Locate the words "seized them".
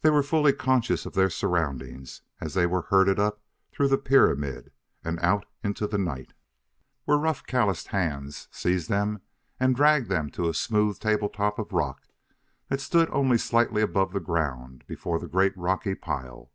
8.50-9.20